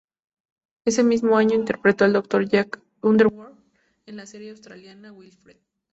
Ese 0.83 1.03
mismo 1.03 1.37
año 1.37 1.53
interpretó 1.53 2.05
al 2.05 2.13
doctor 2.13 2.49
Jack 2.49 2.81
Underwood 3.03 3.51
en 4.07 4.15
la 4.17 4.25
serie 4.25 4.49
australiana 4.49 5.13
Wilfred. 5.13 5.57